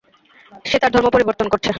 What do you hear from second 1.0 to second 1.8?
পরিবর্তন করছে।